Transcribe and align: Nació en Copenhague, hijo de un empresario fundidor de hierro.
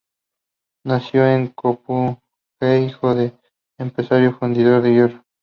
Nació 0.83 1.27
en 1.27 1.49
Copenhague, 1.49 2.17
hijo 2.87 3.13
de 3.13 3.25
un 3.77 3.85
empresario 3.85 4.35
fundidor 4.35 4.81
de 4.81 4.93
hierro. 4.95 5.23